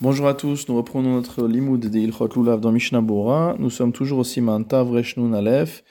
Bonjour 0.00 0.28
à 0.28 0.34
tous, 0.34 0.68
nous 0.68 0.76
reprenons 0.76 1.14
notre 1.14 1.48
limoud 1.48 1.80
de 1.80 1.98
Ilchot 1.98 2.28
Lulav 2.36 2.60
dans 2.60 2.70
Mishnah 2.70 3.00
Bora. 3.00 3.56
Nous 3.58 3.68
sommes 3.68 3.92
toujours 3.92 4.20
au 4.20 4.24
Siman 4.24 4.64
Tav 4.64 4.92
Reshnun 4.92 5.32
Aleph 5.32 5.82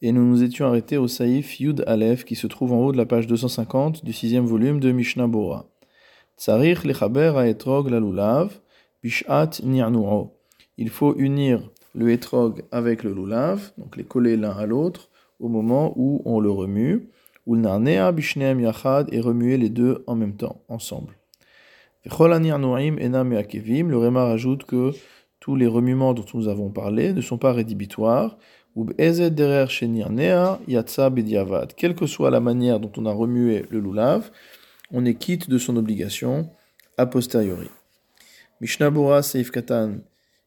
et 0.00 0.12
nous 0.12 0.24
nous 0.24 0.42
étions 0.42 0.64
arrêtés 0.64 0.96
au 0.96 1.08
Saïf 1.08 1.60
Yud 1.60 1.84
Aleph 1.86 2.24
qui 2.24 2.36
se 2.36 2.46
trouve 2.46 2.72
en 2.72 2.78
haut 2.78 2.92
de 2.92 2.96
la 2.96 3.04
page 3.04 3.26
250 3.26 4.02
du 4.02 4.14
sixième 4.14 4.46
volume 4.46 4.80
de 4.80 4.92
Mishnah 4.92 5.26
Bora. 5.26 5.66
Lechaber 6.48 7.32
haetrog 7.36 7.90
la 7.90 8.00
lulav 8.00 8.50
bishat 9.02 9.60
ni'nu'o. 9.62 10.32
Il 10.78 10.88
faut 10.88 11.14
unir 11.18 11.60
le 11.94 12.12
etrog 12.12 12.62
avec 12.72 13.02
le 13.02 13.12
lulav, 13.12 13.72
donc 13.76 13.98
les 13.98 14.04
coller 14.04 14.38
l'un 14.38 14.52
à 14.52 14.64
l'autre 14.64 15.10
au 15.38 15.50
moment 15.50 15.92
où 15.96 16.22
on 16.24 16.40
le 16.40 16.50
remue, 16.50 17.10
ou 17.44 17.56
narnea 17.56 18.10
bishneem 18.10 18.58
yachad 18.58 19.12
et 19.12 19.20
remuer 19.20 19.58
les 19.58 19.68
deux 19.68 20.02
en 20.06 20.16
même 20.16 20.36
temps, 20.36 20.62
ensemble. 20.70 21.19
Le 22.04 23.96
Réma 23.96 24.24
rajoute 24.24 24.64
que 24.64 24.92
tous 25.38 25.56
les 25.56 25.66
remuements 25.66 26.14
dont 26.14 26.24
nous 26.34 26.48
avons 26.48 26.70
parlé 26.70 27.12
ne 27.12 27.20
sont 27.20 27.38
pas 27.38 27.52
rédhibitoires. 27.52 28.38
Quelle 31.76 31.94
que 31.94 32.06
soit 32.06 32.30
la 32.30 32.40
manière 32.40 32.80
dont 32.80 32.92
on 32.96 33.06
a 33.06 33.12
remué 33.12 33.66
le 33.70 33.80
lulav, 33.80 34.30
on 34.92 35.04
est 35.04 35.14
quitte 35.14 35.50
de 35.50 35.58
son 35.58 35.76
obligation 35.76 36.50
a 36.96 37.06
posteriori. 37.06 37.68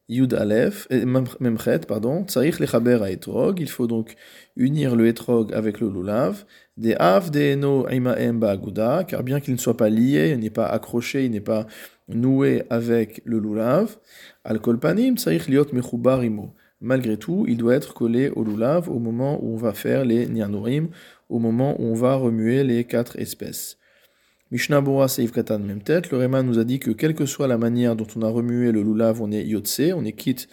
Yud 0.08 0.34
Aleph, 0.34 0.86
Memchet, 0.90 1.80
pardon, 1.88 2.26
Lechaber 2.36 2.98
Etrog, 3.08 3.58
il 3.60 3.70
faut 3.70 3.86
donc 3.86 4.16
unir 4.56 4.96
le 4.96 5.06
Etrog 5.06 5.52
avec 5.54 5.80
le 5.80 5.88
Lulav, 5.88 6.44
des 6.76 6.94
Av 6.94 7.30
de 7.30 7.54
Eno 7.54 7.88
Imaem 7.88 8.38
Ba'aguda, 8.38 9.04
car 9.04 9.22
bien 9.22 9.40
qu'il 9.40 9.54
ne 9.54 9.58
soit 9.58 9.76
pas 9.76 9.88
lié, 9.88 10.32
il 10.34 10.40
n'est 10.40 10.50
pas 10.50 10.66
accroché, 10.66 11.24
il 11.24 11.30
n'est 11.30 11.40
pas 11.40 11.66
noué 12.08 12.64
avec 12.68 13.22
le 13.24 13.38
Lulav, 13.38 13.96
Al 14.44 14.60
Kolpanim 14.60 15.16
Tsarich 15.16 15.48
Liot 15.48 15.72
Mechubarimo. 15.72 16.52
Malgré 16.82 17.16
tout, 17.16 17.46
il 17.48 17.56
doit 17.56 17.74
être 17.74 17.94
collé 17.94 18.28
au 18.28 18.44
Lulav 18.44 18.90
au 18.90 18.98
moment 18.98 19.42
où 19.42 19.54
on 19.54 19.56
va 19.56 19.72
faire 19.72 20.04
les 20.04 20.26
Nianurim, 20.26 20.88
au 21.30 21.38
moment 21.38 21.80
où 21.80 21.84
on 21.84 21.94
va 21.94 22.16
remuer 22.16 22.62
les 22.62 22.84
quatre 22.84 23.18
espèces. 23.18 23.78
Mishnah 24.54 24.80
Bora 24.82 25.08
Seif 25.08 25.32
Katan 25.32 25.58
même 25.58 25.82
tête, 25.82 26.12
le 26.12 26.18
Réma 26.18 26.44
nous 26.44 26.60
a 26.60 26.64
dit 26.64 26.78
que 26.78 26.92
quelle 26.92 27.16
que 27.16 27.26
soit 27.26 27.48
la 27.48 27.58
manière 27.58 27.96
dont 27.96 28.06
on 28.14 28.22
a 28.22 28.28
remué 28.28 28.70
le 28.70 28.84
lulav, 28.84 29.20
on 29.20 29.32
est 29.32 29.44
yotse, 29.44 29.80
on 29.96 30.04
est 30.04 30.12
quitte 30.12 30.46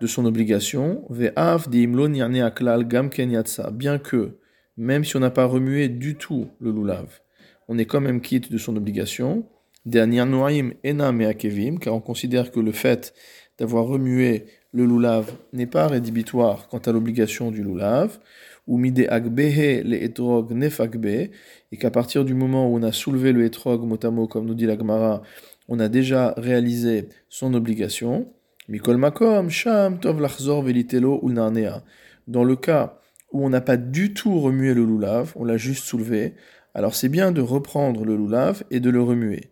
de 0.00 0.06
son 0.06 0.24
obligation. 0.24 1.04
Gamken 1.10 3.30
yatsa, 3.32 3.72
bien 3.72 3.98
que, 3.98 4.38
même 4.76 5.04
si 5.04 5.16
on 5.16 5.18
n'a 5.18 5.32
pas 5.32 5.46
remué 5.46 5.88
du 5.88 6.14
tout 6.14 6.46
le 6.60 6.70
lulav, 6.70 7.22
on 7.66 7.76
est 7.76 7.86
quand 7.86 8.00
même 8.00 8.20
quitte 8.20 8.52
de 8.52 8.56
son 8.56 8.76
obligation. 8.76 9.48
Me'akevim, 9.86 11.78
car 11.78 11.94
on 11.94 12.00
considère 12.00 12.50
que 12.50 12.60
le 12.60 12.72
fait 12.72 13.14
d'avoir 13.58 13.86
remué 13.86 14.46
le 14.72 14.86
lulav 14.86 15.32
n'est 15.52 15.66
pas 15.66 15.88
rédhibitoire 15.88 16.68
quant 16.68 16.78
à 16.78 16.92
l'obligation 16.92 17.50
du 17.50 17.62
lulav 17.62 18.18
ou 18.66 18.78
mide 18.78 19.06
agbehe 19.10 19.82
le 19.82 20.02
etrog 20.02 20.52
nefagbe, 20.52 21.06
et 21.06 21.76
qu'à 21.76 21.90
partir 21.90 22.24
du 22.24 22.34
moment 22.34 22.70
où 22.70 22.76
on 22.76 22.82
a 22.84 22.92
soulevé 22.92 23.32
le 23.32 23.44
etrog 23.44 23.84
motamo, 23.84 24.28
comme 24.28 24.46
nous 24.46 24.54
dit 24.54 24.66
la 24.66 24.78
Gemara, 24.78 25.22
on 25.68 25.80
a 25.80 25.88
déjà 25.88 26.34
réalisé 26.36 27.08
son 27.28 27.54
obligation. 27.54 28.28
Mikol 28.68 28.96
makom, 28.96 29.50
sham, 29.50 29.98
tov 29.98 30.20
lachzor 30.20 30.62
velitelo 30.62 31.18
ou 31.22 31.32
Dans 31.32 32.44
le 32.44 32.56
cas 32.56 33.00
où 33.32 33.44
on 33.44 33.50
n'a 33.50 33.60
pas 33.60 33.76
du 33.76 34.14
tout 34.14 34.38
remué 34.40 34.72
le 34.72 34.84
lulav, 34.84 35.32
on 35.34 35.44
l'a 35.44 35.56
juste 35.56 35.84
soulevé, 35.84 36.34
alors 36.74 36.94
c'est 36.94 37.08
bien 37.08 37.32
de 37.32 37.40
reprendre 37.40 38.04
le 38.04 38.16
lulav 38.16 38.62
et 38.70 38.78
de 38.78 38.90
le 38.90 39.02
remuer. 39.02 39.49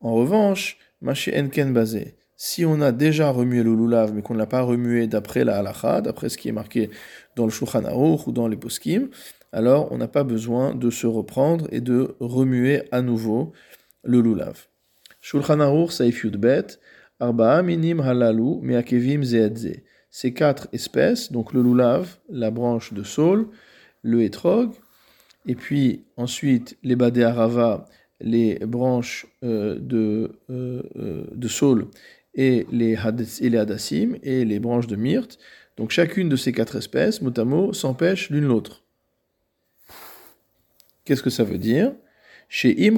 En 0.00 0.14
revanche, 0.14 0.78
maché 1.00 1.38
enken 1.38 1.72
si 2.40 2.64
on 2.64 2.80
a 2.80 2.92
déjà 2.92 3.30
remué 3.30 3.64
le 3.64 3.74
lulav, 3.74 4.14
mais 4.14 4.22
qu'on 4.22 4.34
ne 4.34 4.38
l'a 4.38 4.46
pas 4.46 4.62
remué 4.62 5.08
d'après 5.08 5.42
la 5.42 5.58
halacha, 5.58 6.00
d'après 6.00 6.28
ce 6.28 6.38
qui 6.38 6.48
est 6.48 6.52
marqué 6.52 6.88
dans 7.34 7.44
le 7.44 7.50
Shulchan 7.50 7.84
Aruch 7.84 8.28
ou 8.28 8.32
dans 8.32 8.46
les 8.46 8.56
poskim, 8.56 9.08
alors 9.50 9.90
on 9.90 9.98
n'a 9.98 10.06
pas 10.06 10.22
besoin 10.22 10.72
de 10.72 10.88
se 10.88 11.08
reprendre 11.08 11.66
et 11.72 11.80
de 11.80 12.14
remuer 12.20 12.84
à 12.92 13.02
nouveau 13.02 13.52
le 14.04 14.20
lulav. 14.20 14.68
Shulchan 15.20 15.58
Aruch 15.58 15.90
Saif 15.90 16.22
Yudbet, 16.22 16.78
Arba'a 17.18 17.62
minim 17.62 17.98
halalu 17.98 18.60
me'akevim 18.62 19.24
zeedze. 19.24 19.82
Ces 20.12 20.32
quatre 20.32 20.68
espèces, 20.72 21.32
donc 21.32 21.52
le 21.52 21.60
lulav, 21.60 22.18
la 22.28 22.52
branche 22.52 22.92
de 22.92 23.02
saule, 23.02 23.48
le 24.02 24.22
etrog, 24.22 24.70
et 25.46 25.56
puis 25.56 26.04
ensuite 26.16 26.78
les 26.84 26.94
badé 26.94 27.24
arava, 27.24 27.86
les 28.20 28.58
branches 28.60 29.26
euh, 29.44 29.78
de, 29.78 30.32
euh, 30.50 30.82
euh, 30.96 31.24
de 31.32 31.48
saule 31.48 31.86
et 32.34 32.66
les, 32.72 32.96
et 33.40 33.48
les 33.48 33.58
hadassim 33.58 34.16
et 34.22 34.44
les 34.44 34.58
branches 34.58 34.86
de 34.86 34.96
myrte. 34.96 35.38
Donc 35.76 35.90
chacune 35.90 36.28
de 36.28 36.36
ces 36.36 36.52
quatre 36.52 36.76
espèces, 36.76 37.22
mot 37.22 37.32
à 37.36 37.44
mot, 37.44 37.72
s'empêche 37.72 38.30
l'une 38.30 38.46
l'autre. 38.46 38.82
Qu'est-ce 41.04 41.22
que 41.22 41.30
ça 41.30 41.44
veut 41.44 41.58
dire? 41.58 41.92
S'il 42.50 42.90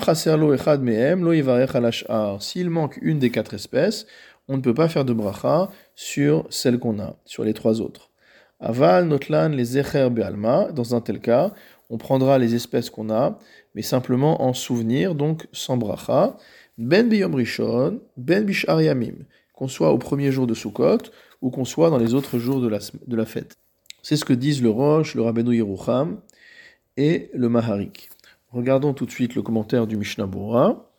manque 2.71 2.99
une 3.03 3.19
des 3.19 3.31
quatre 3.31 3.55
espèces, 3.55 4.07
on 4.49 4.57
ne 4.57 4.63
peut 4.63 4.75
pas 4.75 4.89
faire 4.89 5.05
de 5.05 5.13
bracha 5.13 5.71
sur 5.95 6.47
celle 6.51 6.79
qu'on 6.79 6.99
a, 6.99 7.17
sur 7.25 7.45
les 7.45 7.55
trois 7.55 7.81
autres. 7.81 8.11
Aval, 8.59 9.07
notlan, 9.07 9.51
les 9.51 9.65
zecher 9.65 10.09
be'alma, 10.11 10.71
dans 10.73 10.95
un 10.95 11.01
tel 11.01 11.21
cas, 11.21 11.53
on 11.91 11.99
prendra 11.99 12.39
les 12.39 12.55
espèces 12.55 12.89
qu'on 12.89 13.11
a, 13.11 13.39
mais 13.75 13.83
simplement 13.83 14.43
en 14.43 14.55
souvenir, 14.55 15.15
donc 15.15 15.49
sans 15.53 15.77
bracha. 15.77 16.37
Ben 16.79 17.09
biyom 17.09 17.35
rishon, 17.35 18.01
ben 18.17 18.45
bishar 18.45 18.81
yamim, 18.81 19.27
qu'on 19.53 19.69
soit 19.69 19.93
au 19.93 19.99
premier 19.99 20.33
jour 20.33 20.47
de 20.47 20.55
Sukkot 20.55 21.11
ou 21.43 21.51
qu'on 21.51 21.65
soit 21.65 21.91
dans 21.91 21.99
les 21.99 22.15
autres 22.15 22.39
jours 22.39 22.61
de 22.61 22.69
la, 23.17 23.27
fête. 23.27 23.57
C'est 24.03 24.17
ce 24.17 24.25
que 24.25 24.33
disent 24.33 24.63
le 24.63 24.71
Roche, 24.71 25.15
le 25.15 25.23
Rabbeinu 25.23 25.55
Yerucham 25.55 26.21
et 26.97 27.31
le 27.35 27.49
Maharik. 27.49 28.09
Regardons 28.51 28.95
tout 28.95 29.05
de 29.05 29.11
suite 29.11 29.35
le 29.35 29.43
commentaire 29.43 29.87
du 29.87 29.97
Mishnah 29.97 30.27
Bora. 30.27 30.91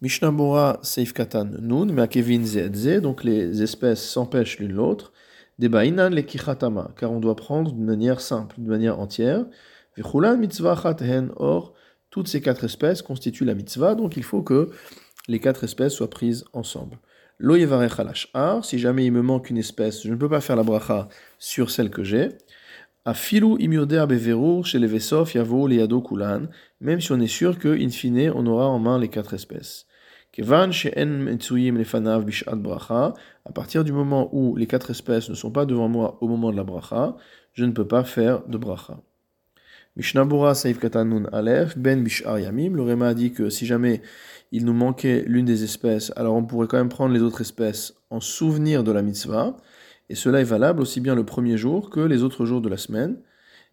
Mishnah 0.00 0.32
Bora 0.32 0.80
Seif 0.82 1.12
Katan 1.12 1.50
Nun, 1.60 1.86
Meakevin 1.86 2.44
Zeedze, 2.44 3.00
donc 3.00 3.24
les 3.24 3.62
espèces 3.62 4.02
s'empêchent 4.02 4.58
l'une 4.58 4.72
l'autre. 4.72 5.12
Debainan 5.58 6.10
le 6.10 6.22
Kichatama, 6.22 6.90
car 6.96 7.12
on 7.12 7.20
doit 7.20 7.36
prendre 7.36 7.72
d'une 7.72 7.84
manière 7.84 8.20
simple, 8.20 8.56
d'une 8.58 8.68
manière 8.68 8.98
entière. 8.98 9.44
Mitzvah 9.96 10.96
or 11.36 11.74
toutes 12.10 12.28
ces 12.28 12.40
quatre 12.40 12.64
espèces 12.64 13.02
constituent 13.02 13.46
la 13.46 13.54
mitzvah, 13.54 13.94
donc 13.94 14.16
il 14.16 14.22
faut 14.22 14.42
que 14.42 14.70
les 15.28 15.38
quatre 15.38 15.64
espèces 15.64 15.94
soient 15.94 16.10
prises 16.10 16.44
ensemble. 16.52 16.98
Lo 17.38 17.56
si 18.62 18.78
jamais 18.78 19.06
il 19.06 19.12
me 19.12 19.22
manque 19.22 19.50
une 19.50 19.58
espèce, 19.58 20.02
je 20.04 20.10
ne 20.10 20.16
peux 20.16 20.28
pas 20.28 20.40
faire 20.40 20.56
la 20.56 20.62
bracha 20.62 21.08
sur 21.38 21.70
celle 21.70 21.90
que 21.90 22.04
j'ai. 22.04 22.28
Afilu 23.04 23.56
imyoder 23.58 24.04
beverur 24.08 24.64
chez 24.64 24.78
les 24.78 24.86
vesof 24.86 25.34
yavo 25.34 25.68
yado 25.68 26.00
kulan, 26.02 26.42
même 26.80 27.00
si 27.00 27.10
on 27.10 27.18
est 27.18 27.26
sûr 27.26 27.58
que, 27.58 27.68
in 27.68 27.88
fine, 27.88 28.30
on 28.32 28.46
aura 28.46 28.68
en 28.68 28.78
main 28.78 28.98
les 28.98 29.08
quatre 29.08 29.34
espèces. 29.34 29.86
Kevan 30.30 30.70
she'en 30.70 31.06
metsuyim 31.06 31.76
lefanav 31.76 32.24
bishat 32.24 32.54
bracha, 32.54 33.14
à 33.44 33.52
partir 33.52 33.82
du 33.82 33.92
moment 33.92 34.28
où 34.32 34.54
les 34.54 34.68
quatre 34.68 34.90
espèces 34.90 35.28
ne 35.28 35.34
sont 35.34 35.50
pas 35.50 35.66
devant 35.66 35.88
moi 35.88 36.18
au 36.20 36.28
moment 36.28 36.52
de 36.52 36.56
la 36.56 36.64
bracha, 36.64 37.16
je 37.54 37.64
ne 37.64 37.72
peux 37.72 37.88
pas 37.88 38.04
faire 38.04 38.46
de 38.46 38.56
bracha. 38.56 39.00
Mishnabura 39.94 40.54
Saif 40.54 40.78
Katanun 40.78 41.28
Aleph, 41.32 41.76
Ben 41.76 42.02
Bishar 42.02 42.38
Yamim. 42.38 42.74
Le 42.74 42.82
Réma 42.82 43.08
a 43.08 43.14
dit 43.14 43.30
que 43.32 43.50
si 43.50 43.66
jamais 43.66 44.00
il 44.50 44.64
nous 44.64 44.72
manquait 44.72 45.22
l'une 45.26 45.44
des 45.44 45.64
espèces, 45.64 46.12
alors 46.16 46.34
on 46.34 46.44
pourrait 46.44 46.66
quand 46.66 46.78
même 46.78 46.88
prendre 46.88 47.12
les 47.12 47.20
autres 47.20 47.42
espèces 47.42 47.92
en 48.08 48.18
souvenir 48.18 48.84
de 48.84 48.90
la 48.90 49.02
mitzvah. 49.02 49.54
Et 50.08 50.14
cela 50.14 50.40
est 50.40 50.44
valable 50.44 50.80
aussi 50.80 51.00
bien 51.00 51.14
le 51.14 51.24
premier 51.24 51.58
jour 51.58 51.90
que 51.90 52.00
les 52.00 52.22
autres 52.22 52.46
jours 52.46 52.62
de 52.62 52.70
la 52.70 52.78
semaine. 52.78 53.18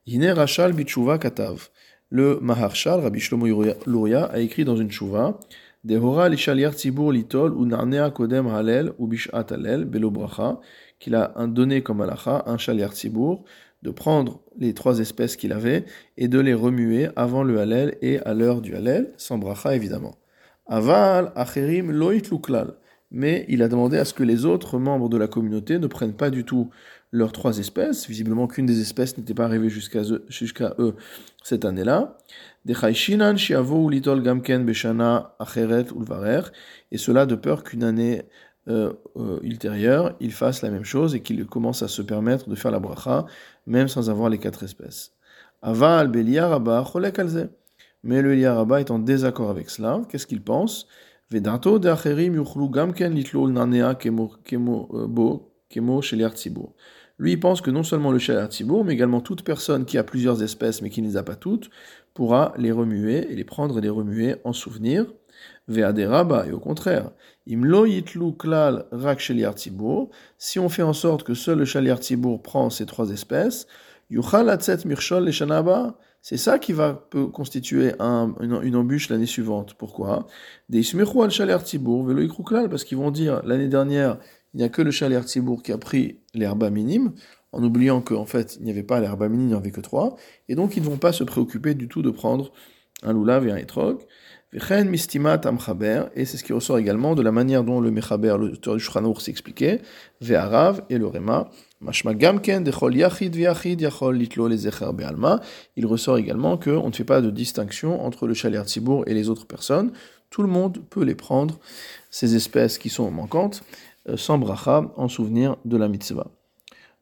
Hine 0.07 0.27
Rachal 0.31 0.73
Bichuva 0.73 1.19
Katav. 1.19 1.69
Le 2.09 2.37
Maharshal, 2.41 2.99
Rabbi 2.99 3.21
Shlomo 3.21 3.45
Luria, 3.87 4.25
a 4.25 4.39
écrit 4.39 4.65
dans 4.65 4.75
une 4.75 4.91
chouva 4.91 5.39
Dehora 5.85 6.27
lishaliar 6.27 6.73
tzibur 6.73 7.13
litol 7.13 7.53
ou 7.53 7.65
narnea 7.65 8.09
kodem 8.11 8.47
halel 8.47 8.91
ou 8.97 9.07
bishat 9.07 9.53
halel 9.53 9.85
belo 9.85 10.11
bracha, 10.11 10.59
qu'il 10.99 11.15
a 11.15 11.31
donné 11.47 11.81
comme 11.83 12.01
alacha 12.01 12.43
un 12.47 12.57
shaliar 12.57 12.91
tzibur 12.91 13.45
de 13.81 13.91
prendre 13.91 14.41
les 14.57 14.73
trois 14.73 14.99
espèces 14.99 15.35
qu'il 15.35 15.53
avait 15.53 15.85
et 16.17 16.27
de 16.27 16.39
les 16.39 16.53
remuer 16.53 17.07
avant 17.15 17.43
le 17.43 17.59
halel 17.59 17.97
et 18.01 18.19
à 18.19 18.33
l'heure 18.33 18.61
du 18.61 18.75
halel, 18.75 19.13
sans 19.17 19.37
bracha 19.37 19.75
évidemment. 19.75 20.15
Aval, 20.67 21.31
acherim, 21.35 21.91
loit 21.91 22.13
luklal. 22.13 22.75
Mais 23.11 23.45
il 23.49 23.63
a 23.63 23.67
demandé 23.67 23.97
à 23.97 24.05
ce 24.05 24.13
que 24.13 24.23
les 24.23 24.45
autres 24.45 24.77
membres 24.77 25.09
de 25.09 25.17
la 25.17 25.27
communauté 25.27 25.79
ne 25.79 25.87
prennent 25.87 26.13
pas 26.13 26.29
du 26.29 26.45
tout 26.45 26.69
leurs 27.11 27.31
trois 27.31 27.57
espèces. 27.57 28.07
Visiblement 28.07 28.45
qu'une 28.45 28.67
des 28.67 28.81
espèces 28.81 29.17
n'était 29.17 29.33
pas 29.33 29.45
arrivée 29.45 29.69
jusqu'à 29.69 30.01
eux, 30.03 30.27
eux, 30.79 30.95
cette 31.43 31.65
année-là. 31.65 32.17
Et 32.67 32.73
cela 36.97 37.25
de 37.25 37.35
peur 37.35 37.63
qu'une 37.63 37.83
année 37.83 38.21
euh, 38.69 38.93
euh, 39.17 39.39
ultérieure, 39.41 40.15
il 40.19 40.31
fasse 40.31 40.61
la 40.61 40.69
même 40.69 40.83
chose 40.83 41.15
et 41.15 41.21
qu'il 41.21 41.45
commence 41.45 41.81
à 41.83 41.87
se 41.87 42.01
permettre 42.01 42.49
de 42.49 42.55
faire 42.55 42.71
la 42.71 42.79
bracha, 42.79 43.25
même 43.65 43.87
sans 43.87 44.09
avoir 44.09 44.29
les 44.29 44.37
quatre 44.37 44.63
espèces. 44.63 45.13
Aval, 45.61 46.11
Rabba, 46.37 46.85
Mais 48.03 48.21
le 48.21 48.49
Rabba 48.49 48.79
est 48.79 48.91
en 48.91 48.99
désaccord 48.99 49.49
avec 49.49 49.69
cela. 49.69 50.01
Qu'est-ce 50.09 50.27
qu'il 50.27 50.41
pense? 50.41 50.87
Vedato. 51.31 51.79
Lui, 57.19 57.33
il 57.33 57.39
pense 57.39 57.61
que 57.61 57.69
non 57.69 57.83
seulement 57.83 58.11
le 58.11 58.19
shel 58.19 58.47
tzibur, 58.47 58.85
mais 58.85 58.93
également 58.93 59.19
toute 59.19 59.43
personne 59.43 59.85
qui 59.85 59.97
a 59.97 60.03
plusieurs 60.03 60.41
espèces 60.41 60.81
mais 60.81 60.89
qui 60.89 61.01
ne 61.01 61.07
les 61.07 61.17
a 61.17 61.23
pas 61.23 61.35
toutes, 61.35 61.69
pourra 62.13 62.53
les 62.57 62.71
remuer 62.71 63.29
et 63.31 63.35
les 63.35 63.43
prendre 63.43 63.77
et 63.77 63.81
les 63.81 63.89
remuer 63.89 64.35
en 64.43 64.53
souvenir. 64.53 65.05
Et 65.67 66.51
au 66.51 66.59
contraire, 66.59 67.11
imlo 67.45 67.85
yitlu 67.85 68.33
klal 68.37 68.85
rak 68.91 69.19
shel 69.19 69.45
tzibur, 69.53 70.09
si 70.37 70.59
on 70.59 70.69
fait 70.69 70.83
en 70.83 70.93
sorte 70.93 71.23
que 71.23 71.33
seul 71.33 71.59
le 71.59 71.65
shel 71.65 71.95
tzibur 71.97 72.41
prend 72.41 72.69
ces 72.69 72.85
trois 72.85 73.09
espèces, 73.11 73.67
yuchal 74.09 74.49
atzet 74.49 74.77
shanaba, 75.31 75.97
c'est 76.21 76.37
ça 76.37 76.59
qui 76.59 76.73
va 76.73 77.07
constituer 77.33 77.93
un, 77.99 78.35
une, 78.41 78.75
embûche 78.75 79.09
l'année 79.09 79.25
suivante. 79.25 79.75
Pourquoi? 79.75 80.27
Des 80.67 80.83
al 80.95 81.31
chaler 81.31 81.57
tibour 81.63 82.03
velo 82.03 82.27
parce 82.69 82.83
qu'ils 82.83 82.97
vont 82.97 83.11
dire 83.11 83.41
l'année 83.45 83.69
dernière, 83.69 84.17
il 84.53 84.57
n'y 84.57 84.63
a 84.63 84.69
que 84.69 84.81
le 84.81 84.91
chaler 84.91 85.21
tibour 85.25 85.63
qui 85.63 85.71
a 85.71 85.77
pris 85.77 86.19
l'herba 86.33 86.69
minime, 86.69 87.13
en 87.51 87.63
oubliant 87.63 88.01
qu'en 88.01 88.25
fait, 88.25 88.57
il 88.59 88.65
n'y 88.65 88.71
avait 88.71 88.83
pas 88.83 88.99
l'herba 88.99 89.29
minime, 89.29 89.47
il 89.47 89.49
n'y 89.49 89.55
en 89.55 89.59
avait 89.59 89.71
que 89.71 89.81
trois, 89.81 90.17
et 90.49 90.55
donc 90.55 90.75
ils 90.75 90.83
ne 90.83 90.89
vont 90.89 90.97
pas 90.97 91.13
se 91.13 91.23
préoccuper 91.23 91.73
du 91.73 91.87
tout 91.87 92.01
de 92.01 92.11
prendre 92.11 92.51
un 93.01 93.13
lulav 93.13 93.47
et 93.47 93.51
un 93.51 93.57
etrog. 93.57 94.01
Et 94.51 94.57
c'est 96.25 96.37
ce 96.37 96.43
qui 96.43 96.53
ressort 96.53 96.79
également 96.79 97.13
de 97.13 97.21
la 97.21 97.31
manière 97.31 97.63
dont 97.63 97.79
le 97.79 97.91
mechaber, 97.91 98.35
l'auteur 98.39 98.73
du 98.73 98.79
Shulchan 98.79 99.13
s'expliquait, 99.13 99.79
ve'arav 100.21 100.81
et 100.89 100.97
le 100.97 101.05
rema, 101.05 101.51
il 105.77 105.85
ressort 105.85 106.17
également 106.17 106.57
qu'on 106.57 106.87
ne 106.87 106.93
fait 106.93 107.03
pas 107.03 107.21
de 107.21 107.29
distinction 107.29 108.03
entre 108.03 108.25
le 108.25 108.33
chaler 108.33 108.59
tzibour 108.65 109.03
et 109.05 109.13
les 109.13 109.29
autres 109.29 109.45
personnes. 109.45 109.91
Tout 110.31 110.41
le 110.41 110.47
monde 110.47 110.79
peut 110.89 111.03
les 111.03 111.13
prendre, 111.13 111.59
ces 112.09 112.35
espèces 112.35 112.79
qui 112.79 112.89
sont 112.89 113.11
manquantes, 113.11 113.61
euh, 114.07 114.17
sans 114.17 114.39
bracha, 114.39 114.91
en 114.97 115.07
souvenir 115.07 115.57
de 115.65 115.77
la 115.77 115.87
mitzvah. 115.87 116.25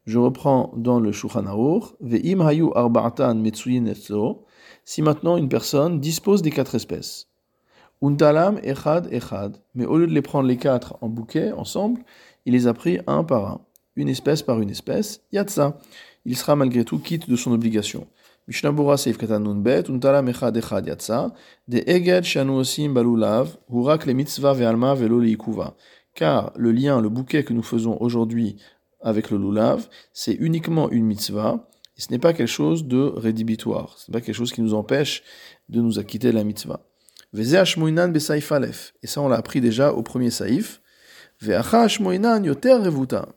Je 0.06 0.20
reprends 0.20 0.74
dans 0.76 1.00
le 1.00 1.14
Shulchan 1.14 1.46
Ve'im 2.02 2.42
hayu 2.46 2.72
arba'atan 2.76 3.42
Si 4.84 5.02
maintenant 5.02 5.38
une 5.38 5.50
personne 5.50 6.02
dispose 6.02 6.42
des 6.42 6.52
quatre 6.52 6.76
espèces, 6.76 7.28
untalam 8.02 8.60
echad 8.64 9.08
echad, 9.12 9.58
mais 9.76 9.86
au 9.86 9.98
lieu 9.98 10.08
de 10.08 10.14
les 10.14 10.22
prendre 10.22 10.48
les 10.48 10.58
quatre 10.58 10.98
en 11.02 11.10
bouquet, 11.10 11.52
ensemble, 11.52 12.02
il 12.46 12.54
les 12.54 12.68
a 12.68 12.74
pris 12.74 13.00
un 13.08 13.24
par 13.24 13.46
un 13.46 13.62
une 13.98 14.10
espèce 14.10 14.44
par 14.44 14.62
une 14.62 14.70
espèce, 14.70 15.22
yatsa. 15.34 15.78
Il 16.24 16.38
sera 16.38 16.56
malgré 16.56 16.86
tout 16.86 17.00
quitte 17.00 17.30
de 17.30 17.36
son 17.36 17.52
obligation. 17.52 18.08
Mishnabura 18.48 18.96
seif 18.96 19.18
bet, 19.18 19.90
untala 19.90 20.22
mechad 20.22 20.56
echad 20.56 20.86
yatsa, 20.86 21.34
de 21.68 21.80
eged 21.80 22.24
shanu 22.24 22.62
balulav, 22.94 23.58
hurak 23.70 24.06
le 24.06 24.14
mitzvah 24.14 24.54
ve'alma 24.54 24.94
velo 24.96 25.20
leikuva. 25.20 25.76
Car 26.14 26.54
le 26.56 26.72
lien, 26.72 27.02
le 27.02 27.10
bouquet 27.10 27.44
que 27.44 27.54
nous 27.54 27.64
faisons 27.64 27.98
aujourd'hui 28.00 28.58
avec 29.02 29.30
le 29.32 29.38
lulav, 29.38 29.88
c'est 30.14 30.34
uniquement 30.34 30.90
une 30.90 31.06
mitzvah, 31.06 31.68
et 31.98 32.02
ce 32.02 32.12
n'est 32.12 32.20
pas 32.20 32.34
quelque 32.34 32.48
chose 32.48 32.86
de 32.86 33.00
rédhibitoire, 33.16 33.98
ce 33.98 34.10
n'est 34.10 34.14
pas 34.14 34.22
quelque 34.22 34.36
chose 34.36 34.54
qui 34.54 34.62
nous 34.62 34.74
empêche 34.74 35.24
de 35.70 35.82
nous 35.82 36.00
acquitter 36.00 36.32
de 36.32 36.36
la 36.36 36.44
mitzvah. 36.44 36.87
Et 37.36 37.44
ça 37.44 39.22
on 39.22 39.28
l'a 39.28 39.38
appris 39.38 39.62
déjà 39.62 39.94
au 39.94 40.04
premier 40.04 40.30
saïf, 40.30 40.82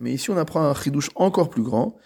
mais 0.01 0.13
ici 0.13 0.31
on 0.31 0.37
apprend 0.37 0.63
un 0.63 0.75
chidouche 0.75 1.11
encore 1.17 1.51
plus 1.51 1.63
grand. 1.63 1.97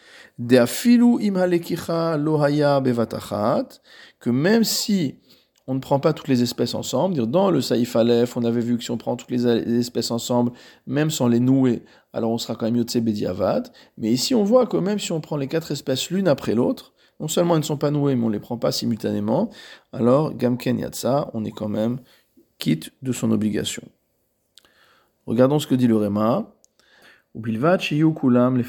Que 4.21 4.31
même 4.31 4.65
si 4.65 5.21
on 5.67 5.75
ne 5.75 5.79
prend 5.79 6.01
pas 6.01 6.13
toutes 6.13 6.29
les 6.29 6.43
espèces 6.43 6.75
ensemble, 6.75 7.27
dans 7.27 7.51
le 7.51 7.61
Saïf 7.61 7.97
Aleph, 7.97 8.37
on 8.37 8.45
avait 8.45 8.61
vu 8.61 8.77
que 8.77 8.85
si 8.85 8.91
on 8.91 8.99
prend 8.99 9.17
toutes 9.17 9.31
les 9.31 9.47
espèces 9.47 10.11
ensemble, 10.11 10.53
même 10.87 11.11
sans 11.11 11.29
les 11.29 11.41
nouer, 11.41 11.85
alors 12.13 12.31
on 12.33 12.39
sera 12.39 12.55
quand 12.55 12.67
même 12.67 12.77
Yotse 12.77 12.97
Bediavad. 12.97 13.71
Mais 13.97 14.11
ici 14.11 14.35
on 14.35 14.43
voit 14.43 14.67
que 14.67 14.77
même 14.77 14.99
si 14.99 15.13
on 15.13 15.21
prend 15.21 15.37
les 15.37 15.49
quatre 15.49 15.71
espèces 15.71 16.11
l'une 16.11 16.29
après 16.29 16.55
l'autre, 16.55 16.94
non 17.21 17.29
seulement 17.29 17.55
elles 17.55 17.61
ne 17.61 17.65
sont 17.65 17.77
pas 17.77 17.91
nouées, 17.91 18.17
mais 18.17 18.25
on 18.25 18.29
ne 18.29 18.35
les 18.35 18.41
prend 18.41 18.59
pas 18.59 18.73
simultanément, 18.73 19.51
alors 19.93 20.35
Gamken 20.35 20.79
Yatsa, 20.79 21.31
on 21.35 21.45
est 21.45 21.53
quand 21.53 21.69
même 21.69 21.99
quitte 22.59 22.93
de 23.03 23.13
son 23.13 23.31
obligation. 23.31 23.83
Regardons 25.27 25.59
ce 25.59 25.67
que 25.67 25.75
dit 25.75 25.87
le 25.87 25.97
Réma. 25.97 26.51
kulam 27.43 28.63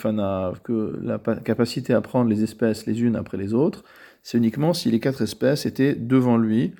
que 0.63 0.99
la 1.01 1.19
capacité 1.19 1.93
à 1.93 2.01
prendre 2.01 2.29
les 2.29 2.43
espèces 2.43 2.85
les 2.85 3.01
unes 3.01 3.15
après 3.15 3.37
les 3.37 3.53
autres, 3.53 3.83
c'est 4.23 4.37
uniquement 4.37 4.73
si 4.73 4.89
les 4.89 4.99
quatre 4.99 5.21
espèces 5.21 5.65
étaient 5.65 5.93
devant 5.93 6.37
lui 6.37 6.73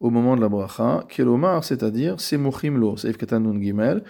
au 0.00 0.10
moment 0.10 0.36
de 0.36 0.40
la 0.40 0.48
bracha. 0.48 1.04
Kelomar, 1.08 1.64
c'est-à-dire, 1.64 2.20
c'est 2.20 2.38
lo, 2.38 2.96
c'est 2.96 3.18
gimel, 3.60 4.02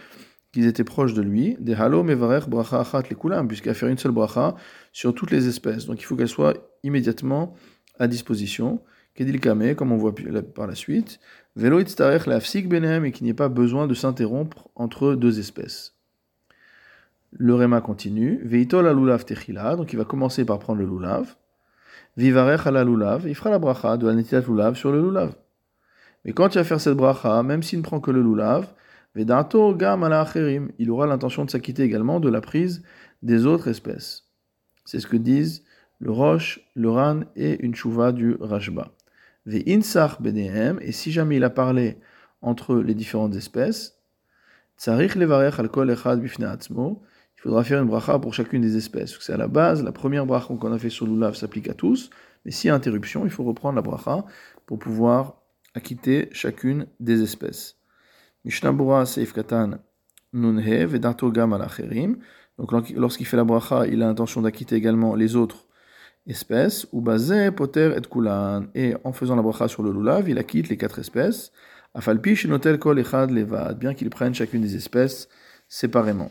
qu'ils 0.57 0.67
étaient 0.67 0.85
proches 0.85 1.13
de 1.13 1.21
lui, 1.21 1.55
des 1.61 1.75
halo 1.75 2.03
mevarech 2.03 2.49
bracha 2.49 2.81
achat 2.81 3.03
les 3.11 3.15
kulam, 3.15 3.47
puisqu'il 3.47 3.69
a 3.69 3.75
fait 3.75 3.91
une 3.91 3.99
seule 3.99 4.13
bracha 4.13 4.55
sur 4.91 5.15
toutes 5.15 5.31
les 5.31 5.49
espèces. 5.49 5.85
Donc 5.85 6.01
il 6.01 6.05
faut 6.05 6.17
qu'elle 6.17 6.29
soit 6.29 6.55
immédiatement 6.83 7.53
à 7.99 8.09
disposition. 8.09 8.81
Kedil 9.15 9.39
kame, 9.39 9.75
comme 9.75 9.93
on 9.93 9.99
voit 9.99 10.15
par 10.55 10.67
la 10.67 10.75
suite, 10.75 11.21
Velo 11.57 11.79
lafsik 12.27 12.71
benem 12.71 13.05
et 13.05 13.13
qu'il 13.13 13.25
n'y 13.25 13.31
ait 13.31 13.35
pas 13.35 13.51
besoin 13.51 13.87
de 13.87 13.93
s'interrompre 13.93 14.71
entre 14.77 15.15
deux 15.15 15.39
espèces. 15.41 15.95
Le 17.33 17.55
Réma 17.55 17.83
continue. 17.83 18.41
Veitol 18.43 18.87
alulav 18.87 19.27
techila, 19.27 19.77
donc 19.77 19.93
il 19.93 19.99
va 19.99 20.07
commencer 20.07 20.47
par 20.47 20.59
prendre 20.59 20.81
le 20.81 20.87
lulav. 20.87 21.37
Vivarech 22.17 22.67
ala 22.67 22.83
lulav, 22.83 23.29
il 23.29 23.35
fera 23.35 23.51
la 23.51 23.59
bracha 23.59 23.99
de 23.99 24.07
la 24.07 24.15
netilat 24.15 24.41
lulav 24.41 24.75
sur 24.75 24.91
le 24.91 25.03
lulav. 25.03 25.35
Mais 26.25 26.33
quand 26.33 26.55
il 26.55 26.59
va 26.59 26.65
faire 26.65 26.81
cette 26.81 26.97
bracha, 26.97 27.43
même 27.43 27.63
s'il 27.63 27.81
ne 27.81 27.85
prend 27.85 28.01
que 28.01 28.11
le 28.11 28.23
lulav, 28.23 28.73
gam 29.25 30.69
il 30.79 30.91
aura 30.91 31.07
l'intention 31.07 31.45
de 31.45 31.51
s'acquitter 31.51 31.83
également 31.83 32.21
de 32.21 32.29
la 32.29 32.41
prise 32.41 32.83
des 33.23 33.47
autres 33.47 33.69
espèces. 33.69 34.25
C'est 34.85 35.01
ce 35.01 35.07
que 35.07 35.17
disent 35.17 35.65
le 35.99 36.11
Roche, 36.11 36.61
le 36.75 36.91
Ran 36.91 37.21
et 37.35 37.65
une 37.65 37.75
chouva 37.75 38.13
du 38.13 38.37
Rajba 38.41 38.93
et 39.49 40.93
si 40.93 41.13
jamais 41.13 41.37
il 41.37 41.45
a 41.45 41.51
parlé 41.51 41.99
entre 42.43 42.77
les 42.77 42.95
différentes 42.95 43.37
espèces, 43.37 43.97
il 44.87 44.91
faudra 47.37 47.65
faire 47.65 47.81
une 47.81 47.89
bracha 47.89 48.19
pour 48.19 48.35
chacune 48.35 48.63
des 48.63 48.77
espèces. 48.77 49.17
C'est 49.21 49.33
à 49.33 49.37
la 49.37 49.47
base, 49.47 49.85
la 49.85 49.93
première 49.93 50.27
bracha 50.27 50.55
qu'on 50.55 50.73
a 50.73 50.79
fait 50.79 50.91
sur 50.91 51.07
l'oulav 51.07 51.37
s'applique 51.37 51.69
à 51.69 51.75
tous, 51.75 52.11
mais 52.45 52.51
s'il 52.51 52.69
y 52.69 52.71
a 52.71 52.75
interruption, 52.75 53.25
il 53.25 53.31
faut 53.31 53.45
reprendre 53.45 53.77
la 53.77 53.83
bracha 53.83 54.25
pour 54.67 54.79
pouvoir 54.79 55.43
acquitter 55.75 56.29
chacune 56.33 56.89
des 56.99 57.23
espèces. 57.23 57.76
Mishnabura 58.47 59.05
Seif 59.07 59.33
Katan 59.33 59.81
Nunhe 60.33 60.87
Vedato 60.87 61.33
Gam 61.33 61.59
Donc 62.57 62.91
lorsqu'il 62.91 63.27
fait 63.27 63.37
la 63.37 63.43
bracha, 63.43 63.89
il 63.89 64.01
a 64.05 64.07
l'intention 64.07 64.41
d'acquitter 64.41 64.77
également 64.77 65.17
les 65.17 65.35
autres 65.35 65.67
espèces, 66.29 66.87
ou 66.93 67.01
basé 67.01 67.51
poter 67.51 67.93
et 67.97 68.01
kulan. 68.03 68.67
Et 68.77 68.95
en 69.03 69.13
faisant 69.13 69.35
la 69.35 69.43
bracha 69.43 69.67
sur 69.67 69.83
le 69.83 69.91
lulav, 69.91 70.29
il 70.29 70.39
acquitte 70.39 70.69
les 70.69 70.77
quatre 70.77 71.01
espèces. 71.01 71.51
Afalpi 71.93 72.39
notel 72.47 72.79
kol 72.79 73.01
echad 73.01 73.33
levad, 73.33 73.81
bien 73.81 73.95
qu'il 73.95 74.11
prenne 74.11 74.33
chacune 74.33 74.63
des 74.63 74.77
espèces 74.77 75.29
séparément. 75.67 76.31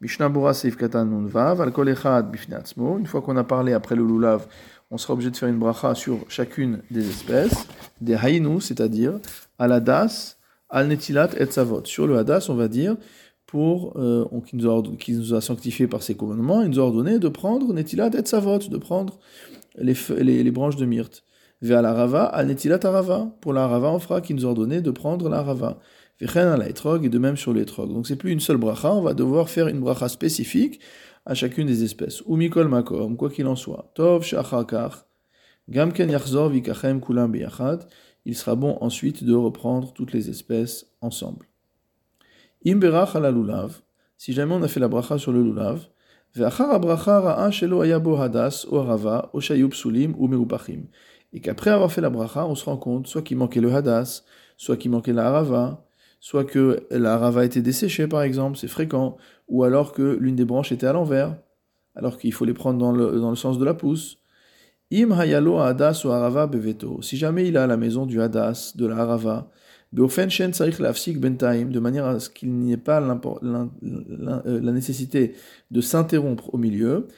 Mishnah 0.00 0.30
Bura 0.30 0.54
Seif 0.54 0.76
Katan 0.76 1.04
Nunvav, 1.04 1.60
al 1.60 1.70
kol 1.70 1.88
echad 1.90 2.28
bifnatzmo. 2.28 2.98
Une 2.98 3.06
fois 3.06 3.22
qu'on 3.22 3.36
a 3.36 3.44
parlé 3.44 3.72
après 3.72 3.94
le 3.94 4.04
lulav, 4.04 4.48
on 4.90 4.98
sera 4.98 5.14
obligé 5.14 5.30
de 5.30 5.36
faire 5.36 5.48
une 5.48 5.60
bracha 5.60 5.94
sur 5.94 6.28
chacune 6.28 6.82
des 6.90 7.08
espèces. 7.08 7.68
Des 8.00 8.16
haïnu, 8.16 8.60
c'est-à-dire 8.60 9.20
al 9.60 9.70
hadas, 9.70 10.38
al 10.72 10.88
netilat 10.88 11.30
et 11.38 11.52
savot. 11.52 11.84
Sur 11.84 12.08
le 12.08 12.18
hadas, 12.18 12.46
on 12.48 12.54
va 12.54 12.66
dire 12.66 12.96
pour, 13.46 13.92
euh, 13.96 14.24
qui, 14.46 14.56
nous 14.56 14.66
a, 14.66 14.82
nous 15.08 15.34
a, 15.34 15.40
sanctifié 15.42 15.86
par 15.86 16.02
ses 16.02 16.14
commandements, 16.14 16.62
il 16.62 16.70
nous 16.70 16.80
a 16.80 16.84
ordonné 16.84 17.18
de 17.18 17.28
prendre 17.28 17.70
Netilat 17.74 18.08
et 18.18 18.24
Savot, 18.24 18.58
de 18.58 18.78
prendre 18.78 19.18
les, 19.76 20.50
branches 20.50 20.76
de 20.76 20.86
myrte. 20.86 21.22
Vers 21.60 21.82
la 21.82 21.92
Rava, 21.92 22.24
à 22.24 22.44
Netilat 22.44 22.80
Arava. 22.82 23.36
Pour 23.42 23.52
la 23.52 23.68
Rava, 23.68 23.92
on 23.92 23.98
fera 23.98 24.22
qui 24.22 24.32
nous 24.32 24.46
a 24.46 24.48
ordonné 24.48 24.80
de 24.80 24.90
prendre 24.90 25.28
la 25.28 25.42
Rava. 25.42 25.80
Vechen 26.18 26.56
la 26.56 26.68
et 26.68 27.08
de 27.08 27.18
même 27.18 27.36
sur 27.36 27.52
l'étrog. 27.52 27.92
Donc 27.92 28.06
c'est 28.06 28.16
plus 28.16 28.30
une 28.32 28.40
seule 28.40 28.56
bracha, 28.56 28.92
on 28.92 29.02
va 29.02 29.12
devoir 29.12 29.50
faire 29.50 29.68
une 29.68 29.80
bracha 29.80 30.08
spécifique 30.08 30.80
à 31.26 31.34
chacune 31.34 31.66
des 31.66 31.82
espèces. 31.84 32.22
Ou 32.26 32.36
mikol 32.36 32.68
makom, 32.68 33.16
quoi 33.16 33.28
qu'il 33.28 33.46
en 33.46 33.56
soit. 33.56 33.90
Tov 33.94 34.22
shachakar. 34.22 35.06
Gamken 35.68 36.10
yachzor 36.10 36.48
vikachem 36.50 37.00
kulam 37.00 37.32
biyachad. 37.32 37.88
Il 38.24 38.36
sera 38.36 38.54
bon 38.54 38.78
ensuite 38.80 39.24
de 39.24 39.34
reprendre 39.34 39.92
toutes 39.92 40.12
les 40.12 40.30
espèces 40.30 40.86
ensemble. 41.00 41.46
Imberach 42.64 43.16
ala 43.16 43.30
lulav, 43.30 43.80
si 44.16 44.32
jamais 44.32 44.54
on 44.54 44.62
a 44.62 44.68
fait 44.68 44.80
la 44.80 44.88
bracha 44.88 45.18
sur 45.18 45.32
le 45.32 45.42
lulav. 45.42 45.88
Et 51.34 51.40
qu'après 51.40 51.70
avoir 51.70 51.92
fait 51.92 52.00
la 52.00 52.10
bracha, 52.10 52.46
on 52.46 52.54
se 52.54 52.64
rend 52.64 52.76
compte 52.78 53.06
soit 53.06 53.22
qu'il 53.22 53.36
manquait 53.36 53.60
le 53.60 53.74
hadas, 53.74 54.22
soit 54.56 54.76
qu'il 54.76 54.90
manquait 54.92 55.12
la 55.12 55.26
harava, 55.26 55.84
soit 56.20 56.44
que 56.44 56.86
la 56.90 57.14
harava 57.14 57.44
était 57.44 57.60
desséchée 57.60 58.06
par 58.06 58.22
exemple, 58.22 58.56
c'est 58.56 58.68
fréquent, 58.68 59.16
ou 59.48 59.64
alors 59.64 59.92
que 59.92 60.16
l'une 60.20 60.36
des 60.36 60.44
branches 60.46 60.72
était 60.72 60.86
à 60.86 60.92
l'envers, 60.94 61.36
alors 61.96 62.16
qu'il 62.16 62.32
faut 62.32 62.44
les 62.44 62.54
prendre 62.54 62.78
dans 62.78 62.92
le 62.92 63.36
sens 63.36 63.58
de 63.58 63.64
la 63.64 63.74
pousse. 63.74 64.21
Harava. 66.10 66.50
Si 67.00 67.16
jamais 67.16 67.48
il 67.48 67.56
a 67.56 67.66
la 67.66 67.76
maison 67.76 68.06
du 68.06 68.20
hadas, 68.20 68.74
de 68.76 68.86
la 68.86 68.96
harava, 68.96 69.50
de 69.92 71.78
manière 71.78 72.06
à 72.06 72.20
ce 72.20 72.30
qu'il 72.30 72.52
n'y 72.52 72.72
ait 72.72 72.76
pas 72.76 73.00
euh, 73.00 73.68
la 74.44 74.72
nécessité 74.72 75.34
de 75.70 75.80
s'interrompre 75.80 76.54
au 76.54 76.58
milieu, 76.58 77.08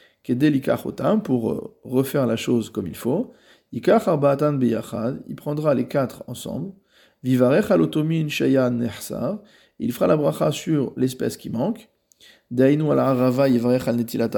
pour 1.23 1.53
euh, 1.53 1.77
refaire 1.85 2.27
la 2.27 2.37
chose 2.37 2.71
comme 2.71 2.87
il 2.87 2.97
faut. 2.97 3.33
Il 3.73 3.83
prendra 5.37 5.75
les 5.75 5.87
quatre 5.87 6.25
ensemble. 6.27 6.73
Il 7.23 7.37
fera 7.37 7.77
la 10.07 10.17
bracha 10.17 10.51
sur 10.53 10.95
l'espèce 10.97 11.37
qui 11.37 11.51
manque. 11.51 11.91
Al 12.57 12.81
al 12.89 13.97
netilat 13.97 14.31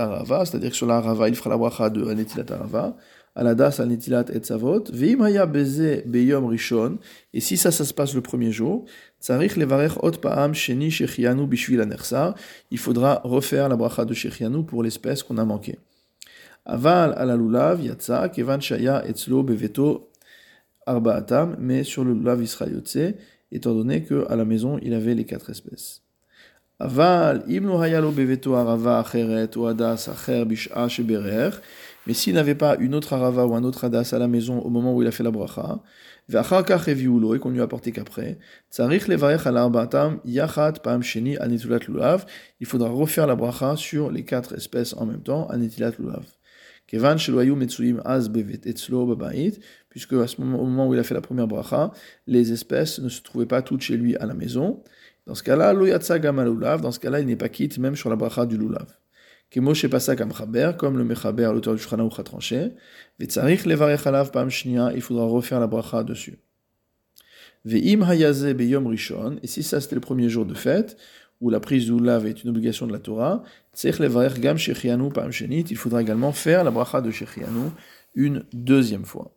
c'est-à-dire 0.45 0.75
sur 0.75 0.87
la 0.87 0.97
arava, 0.97 1.28
il 1.28 1.37
fera 1.37 1.50
la 1.50 1.59
bracha 1.59 1.90
de 1.90 2.14
netilat 2.14 2.50
arava. 2.50 2.97
Aladas 3.37 3.81
al 3.81 3.88
netilat 3.88 4.31
et 4.33 4.45
savot. 4.45 4.85
Beze 4.90 6.02
beyom 6.07 6.47
rishon, 6.47 6.99
et 7.35 7.40
si 7.40 7.57
ça, 7.59 7.71
ça 7.71 7.85
se 7.85 7.93
passe 7.93 8.14
le 8.14 8.23
premier 8.23 8.50
jour, 8.50 8.87
tsarich 9.21 9.57
levarech 9.57 10.02
ot 10.02 10.19
paam 10.23 10.55
sheni 10.55 10.90
shechianu 10.90 11.47
bishvil 11.47 11.83
anersar, 11.83 12.35
il 12.71 12.78
faudra 12.78 13.21
refaire 13.25 13.69
la 13.69 13.76
bracha 13.76 14.07
de 14.07 14.14
shechianu 14.14 14.64
pour 14.64 14.83
l'espèce 14.83 15.23
qu'on 15.23 15.37
a 15.37 15.45
manqué. 15.45 15.78
Aval 16.64 17.14
al 17.16 17.38
lulav 17.38 17.85
yatsa 17.85 18.28
kevan 18.31 18.61
shaya 18.61 19.07
etzlo 19.07 19.43
beveto 19.43 20.11
arbaatam, 20.87 21.57
mais 21.61 21.85
sur 21.85 22.05
le 22.05 22.14
lulav 22.14 22.43
Israël 22.43 22.83
étant 23.52 23.75
donné 23.75 24.02
qu'à 24.02 24.35
la 24.35 24.45
maison, 24.45 24.78
il 24.83 24.95
avait 24.95 25.14
les 25.14 25.25
quatre 25.25 25.50
espèces. 25.50 26.02
Aval, 26.78 27.43
imnu 27.49 27.73
hayalo 27.81 28.11
beveto 28.11 28.55
arava 28.55 28.99
acheret 28.99 29.57
ou 29.57 29.66
adas 29.66 30.09
acher 30.12 30.45
bish'a 30.45 30.88
sheberer, 30.88 31.52
mais 32.06 32.14
s'il 32.14 32.34
n'avait 32.34 32.54
pas 32.54 32.76
une 32.78 32.94
autre 32.94 33.12
arava 33.12 33.46
ou 33.46 33.54
un 33.54 33.64
autre 33.64 33.84
adas 33.84 34.10
à 34.12 34.18
la 34.18 34.28
maison 34.28 34.60
au 34.60 34.70
moment 34.70 34.94
où 34.94 35.02
il 35.02 35.08
a 35.08 35.10
fait 35.10 35.25
la 35.25 35.30
bracha, 35.30 35.82
et 36.28 37.38
qu'on 37.38 37.50
lui 37.50 37.60
a 37.60 37.62
apporté 37.62 37.92
qu'après, 37.92 38.38
il 42.60 42.66
faudra 42.66 42.88
refaire 42.88 43.26
la 43.26 43.36
bracha 43.36 43.76
sur 43.76 44.10
les 44.10 44.25
quatre 44.25 44.54
espèces 44.54 44.94
en 44.94 45.06
même 45.06 45.22
temps, 45.22 45.46
anitilat 45.48 45.92
lulav. 45.98 46.25
Kevan 46.88 47.16
az 48.04 48.30
puisque 49.88 50.12
à 50.12 50.26
ce 50.26 50.40
moment, 50.40 50.60
au 50.60 50.66
moment 50.66 50.88
où 50.88 50.94
il 50.94 51.00
a 51.00 51.04
fait 51.04 51.14
la 51.14 51.20
première 51.20 51.48
bracha, 51.48 51.90
les 52.26 52.52
espèces 52.52 52.98
ne 52.98 53.08
se 53.08 53.22
trouvaient 53.22 53.46
pas 53.46 53.62
toutes 53.62 53.80
chez 53.80 53.96
lui 53.96 54.16
à 54.16 54.26
la 54.26 54.34
maison. 54.34 54.82
Dans 55.26 55.34
ce 55.34 55.42
cas-là, 55.42 55.72
loyatsa 55.72 56.18
gamalulav, 56.18 56.80
dans 56.80 56.92
ce 56.92 57.00
cas-là, 57.00 57.20
il 57.20 57.26
n'est 57.26 57.36
pas 57.36 57.48
quitte 57.48 57.78
même 57.78 57.96
sur 57.96 58.10
la 58.10 58.16
bracha 58.16 58.46
du 58.46 58.56
lulav. 58.56 58.86
Kemoshe 59.50 59.87
pasak 59.87 60.21
amchaber, 60.21 60.73
comme 60.76 60.99
le 60.99 61.05
mechaber, 61.05 61.50
l'auteur 61.53 61.75
du 61.75 61.81
Shulchan 61.81 62.09
a 62.09 62.23
tranché, 62.23 62.73
vetzarich 63.21 63.65
levarech 63.65 64.07
alav 64.07 64.31
pam 64.33 64.50
shnia, 64.50 64.93
il 64.95 65.00
faudra 65.00 65.25
refaire 65.25 65.61
la 65.61 65.69
bracha 65.69 66.03
dessus. 66.03 66.38
Ve'im 67.65 68.03
hayaze 68.03 68.55
beyom 68.55 68.87
rishon, 68.88 69.38
et 69.43 69.47
si 69.47 69.62
ça 69.62 69.81
c'était 69.81 69.95
le 69.95 70.00
premier 70.00 70.29
jour 70.29 70.47
de 70.47 70.55
fête, 70.55 70.97
où 71.41 71.50
la 71.50 71.61
prise 71.61 71.85
du 71.87 71.93
lulav 71.93 72.26
est 72.26 72.43
une 72.43 72.50
obligation 72.50 72.87
de 72.87 72.93
la 72.93 72.99
Torah, 72.99 73.45
tzech 73.73 73.99
levarech 74.00 74.41
gam 74.41 74.57
shechianu 74.57 75.11
pam 75.11 75.31
shenit, 75.31 75.67
il 75.71 75.76
faudra 75.76 76.03
également 76.03 76.33
faire 76.33 76.65
la 76.65 76.73
bracha 76.73 77.00
de 77.00 77.11
shechianu 77.11 77.71
une 78.15 78.45
deuxième 78.53 79.05
fois. 79.05 79.36